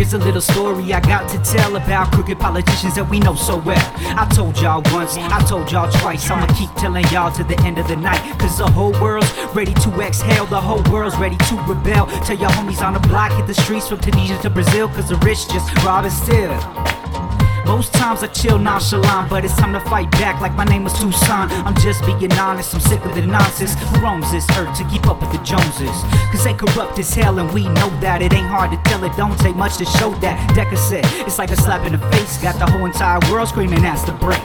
Here's 0.00 0.14
a 0.14 0.18
little 0.18 0.40
story 0.40 0.94
I 0.94 1.00
got 1.00 1.28
to 1.28 1.38
tell 1.42 1.76
about 1.76 2.10
crooked 2.10 2.38
politicians 2.38 2.94
that 2.94 3.06
we 3.10 3.20
know 3.20 3.34
so 3.34 3.58
well. 3.58 3.76
I 4.16 4.26
told 4.34 4.58
y'all 4.58 4.80
once, 4.94 5.18
I 5.18 5.44
told 5.44 5.70
y'all 5.70 5.92
twice. 5.92 6.30
I'ma 6.30 6.46
keep 6.54 6.72
telling 6.76 7.04
y'all 7.08 7.30
to 7.32 7.44
the 7.44 7.60
end 7.66 7.76
of 7.76 7.86
the 7.86 7.96
night. 7.96 8.22
Cause 8.38 8.56
the 8.56 8.66
whole 8.66 8.92
world's 8.92 9.30
ready 9.54 9.74
to 9.74 10.00
exhale, 10.00 10.46
the 10.46 10.58
whole 10.58 10.82
world's 10.90 11.18
ready 11.18 11.36
to 11.36 11.54
rebel. 11.68 12.06
Tell 12.24 12.38
your 12.38 12.48
homies 12.48 12.80
on 12.80 12.94
the 12.94 13.00
block, 13.08 13.30
hit 13.32 13.46
the 13.46 13.52
streets 13.52 13.88
from 13.88 14.00
Tunisia 14.00 14.40
to 14.40 14.48
Brazil. 14.48 14.88
Cause 14.88 15.10
the 15.10 15.16
rich 15.16 15.46
just 15.50 15.68
rob 15.84 16.06
and 16.06 16.14
steal. 16.14 16.89
Most 17.70 17.94
times 17.94 18.24
I 18.24 18.26
chill 18.26 18.58
nonchalant, 18.58 19.30
but 19.30 19.44
it's 19.44 19.54
time 19.54 19.72
to 19.74 19.80
fight 19.88 20.10
back 20.10 20.40
like 20.40 20.54
my 20.54 20.64
name 20.64 20.82
was 20.82 20.92
Tucson. 20.92 21.48
I'm 21.64 21.76
just 21.76 22.04
being 22.04 22.32
honest, 22.32 22.74
I'm 22.74 22.80
sick 22.80 23.00
of 23.04 23.14
the 23.14 23.22
nonsense. 23.22 23.74
Who 23.74 24.00
roams 24.00 24.28
this 24.32 24.44
earth 24.58 24.76
to 24.78 24.84
keep 24.90 25.06
up 25.06 25.20
with 25.20 25.30
the 25.30 25.38
Joneses? 25.44 25.94
Cause 26.32 26.42
they 26.42 26.52
corrupt 26.52 26.98
as 26.98 27.14
hell, 27.14 27.38
and 27.38 27.48
we 27.54 27.68
know 27.68 27.88
that. 28.00 28.22
It 28.22 28.34
ain't 28.34 28.48
hard 28.48 28.72
to 28.72 28.90
tell, 28.90 29.04
it 29.04 29.16
don't 29.16 29.38
take 29.38 29.54
much 29.54 29.76
to 29.76 29.84
show 29.84 30.10
that. 30.16 30.52
Decker 30.56 30.74
said, 30.74 31.04
it's 31.24 31.38
like 31.38 31.52
a 31.52 31.56
slap 31.56 31.86
in 31.86 31.92
the 31.92 32.04
face. 32.10 32.42
Got 32.42 32.58
the 32.58 32.66
whole 32.66 32.86
entire 32.86 33.20
world 33.30 33.48
screaming, 33.48 33.82
that's 33.82 34.02
the 34.02 34.14
break. 34.18 34.42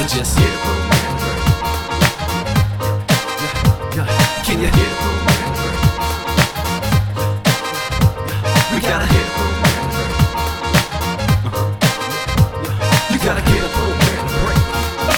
So 0.00 0.08
just 0.08 0.38
gotta 13.24 13.40
get 13.40 13.64
it. 13.64 13.72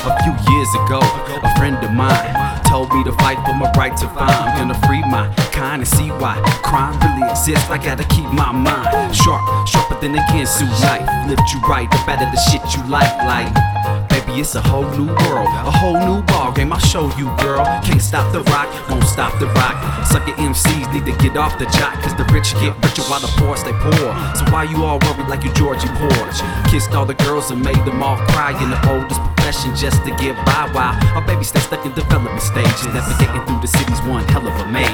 A 0.07 0.15
few 0.23 0.31
years 0.55 0.71
ago, 0.87 1.01
a 1.43 1.59
friend 1.59 1.77
of 1.83 1.91
mine 1.91 2.63
told 2.63 2.93
me 2.95 3.03
to 3.03 3.13
fight 3.19 3.37
for 3.45 3.55
my 3.55 3.71
right 3.77 3.97
to 3.97 4.07
find. 4.11 4.31
I'm 4.31 4.57
gonna 4.57 4.87
free 4.87 5.03
my 5.11 5.27
kind 5.51 5.83
and 5.83 5.89
see 5.89 6.11
why 6.11 6.39
crime 6.63 6.95
really 7.01 7.29
exists. 7.29 7.69
I 7.69 7.79
gotta 7.79 8.05
keep 8.05 8.31
my 8.31 8.53
mind 8.53 9.15
sharp, 9.15 9.43
sharper 9.67 10.01
than 10.01 10.15
a 10.15 10.23
Ginsu 10.31 10.71
knife. 10.83 11.29
Lift 11.29 11.43
you 11.53 11.61
right, 11.69 11.91
the 11.91 12.01
better 12.07 12.27
the 12.31 12.39
shit 12.47 12.63
you 12.77 12.83
like, 12.89 13.11
like. 13.27 14.06
It's 14.39 14.55
a 14.55 14.61
whole 14.61 14.85
new 14.91 15.09
world, 15.25 15.49
a 15.65 15.73
whole 15.73 15.97
new 15.97 16.23
ball 16.25 16.53
game. 16.53 16.71
I'll 16.71 16.79
show 16.79 17.09
you, 17.17 17.25
girl. 17.41 17.65
Can't 17.81 18.03
stop 18.03 18.31
the 18.35 18.43
rock, 18.53 18.69
won't 18.91 19.03
stop 19.05 19.33
the 19.41 19.47
rock. 19.47 20.05
Sucker 20.07 20.33
MCs 20.33 20.93
need 20.93 21.07
to 21.07 21.17
get 21.17 21.39
off 21.39 21.59
the 21.59 21.65
jock, 21.73 21.95
cause 22.03 22.15
the 22.21 22.25
rich 22.29 22.53
get 22.61 22.77
richer 22.85 23.01
while 23.09 23.21
the 23.21 23.33
poor 23.41 23.57
stay 23.57 23.73
poor. 23.73 24.13
So 24.37 24.45
why 24.53 24.69
you 24.69 24.85
all 24.85 24.99
worried 25.01 25.29
like 25.29 25.43
you 25.43 25.53
Georgie 25.55 25.89
Porgie? 25.97 26.45
Kissed 26.69 26.93
all 26.93 27.07
the 27.07 27.15
girls 27.15 27.51
and 27.51 27.65
made 27.65 27.83
them 27.89 28.03
all 28.03 28.19
cry 28.29 28.53
in 28.63 28.69
the 28.69 28.81
oldest 28.93 29.21
profession 29.37 29.75
just 29.75 30.05
to 30.05 30.11
get 30.21 30.37
by. 30.45 30.69
While 30.71 30.93
our 31.17 31.27
baby 31.27 31.43
stay 31.43 31.61
stuck 31.61 31.87
in 31.87 31.95
development 31.95 32.43
stages, 32.43 32.85
navigating 32.93 33.41
through 33.47 33.61
the 33.63 33.73
city's 33.73 34.03
one 34.03 34.23
hell 34.29 34.47
of 34.47 34.53
a 34.61 34.67
maze. 34.69 34.87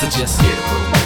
So 0.00 0.08
just 0.08 0.40
get 0.40 0.48
it, 0.48 0.56
yeah, 0.56 0.99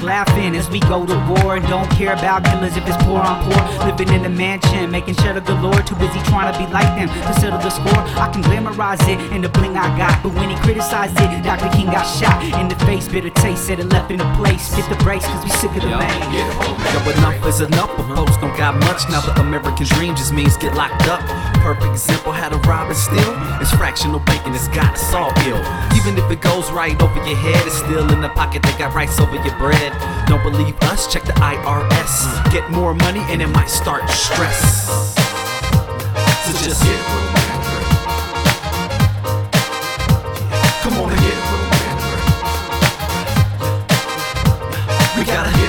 back 0.00 0.26
laughing 0.26 0.56
as 0.56 0.68
we 0.70 0.80
go 0.80 1.06
to 1.06 1.14
war 1.28 1.56
and 1.56 1.66
don't 1.66 1.88
care 1.92 2.12
about 2.12 2.44
killers 2.44 2.76
if 2.76 2.86
it's 2.86 2.96
poor 3.04 3.20
on 3.20 3.44
poor. 3.44 3.86
Living 3.86 4.08
in 4.14 4.24
a 4.24 4.28
mansion, 4.28 4.90
making 4.90 5.14
cheddar 5.16 5.40
galore. 5.40 5.82
Too 5.82 5.94
busy 5.96 6.20
trying 6.30 6.52
to 6.52 6.58
be 6.58 6.66
like 6.72 6.88
them 6.96 7.08
to 7.08 7.40
settle 7.40 7.58
the 7.58 7.70
score. 7.70 8.02
I 8.18 8.30
can 8.32 8.42
glamorize 8.42 9.02
it 9.08 9.20
in 9.32 9.42
the 9.42 9.48
bling 9.48 9.76
I 9.76 9.96
got, 9.96 10.22
but 10.22 10.34
when 10.34 10.50
he 10.50 10.56
criticized 10.56 11.16
it, 11.18 11.42
Dr. 11.42 11.68
King 11.76 11.86
got 11.86 12.04
shot 12.04 12.42
in 12.60 12.68
the 12.68 12.76
face. 12.86 13.08
Bitter 13.08 13.30
taste 13.30 13.66
said 13.66 13.80
it 13.80 13.88
left 13.88 14.10
in 14.10 14.18
the 14.18 14.30
place. 14.36 14.74
Get 14.74 14.88
the 14.88 14.96
brakes, 15.04 15.24
cause 15.26 15.44
we 15.44 15.50
sick 15.50 15.70
of 15.70 15.82
the 15.82 15.88
man. 15.88 16.20
Yo, 16.32 17.10
enough 17.10 17.46
is 17.46 17.60
enough, 17.60 17.90
but 17.96 18.14
folks 18.14 18.36
don't 18.38 18.56
got 18.56 18.74
much. 18.80 19.08
Now 19.10 19.20
the 19.20 19.38
American 19.40 19.86
dream 19.86 20.14
just 20.16 20.32
means 20.32 20.56
get 20.56 20.74
locked 20.74 21.08
up. 21.08 21.20
Perfect 21.60 21.92
example, 21.92 22.32
how 22.32 22.48
to 22.48 22.56
rob 22.68 22.88
and 22.88 22.96
steal. 22.96 23.36
It's 23.60 23.70
fractional 23.72 24.18
banking, 24.20 24.54
it's 24.54 24.68
got 24.68 24.94
a 24.94 24.98
saw 24.98 25.32
bill. 25.44 25.60
Even 25.94 26.16
if 26.16 26.30
it 26.30 26.40
goes 26.40 26.70
right 26.72 27.00
over 27.00 27.14
your 27.26 27.36
head, 27.36 27.66
it's 27.66 27.76
still 27.76 28.10
in 28.10 28.20
the 28.20 28.30
pocket, 28.30 28.62
they 28.62 28.72
got 28.78 28.94
rights 28.94 29.20
over 29.20 29.36
your 29.36 29.56
bread. 29.58 29.92
Don't 30.26 30.42
believe 30.42 30.74
us? 30.84 31.06
Check 31.12 31.24
the 31.24 31.32
IRS. 31.32 32.50
Get 32.50 32.70
more 32.70 32.94
money 32.94 33.20
and 33.28 33.42
it 33.42 33.48
might 33.48 33.68
start 33.68 34.08
stress. 34.08 34.88
So 36.46 36.52
just 36.64 36.82
get. 36.82 37.00
Come 40.82 40.94
on 40.94 41.10
and 41.12 41.20
get 41.20 41.36
it. 41.36 41.44
We 45.18 45.24
gotta 45.24 45.59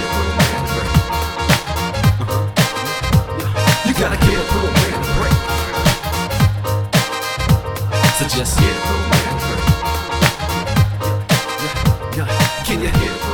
just 8.37 8.57
hear 8.59 8.73
the 8.73 8.77
whacker? 9.09 9.57
Can 12.65 12.81
you 12.81 12.87
hear 12.87 13.13
the 13.13 13.30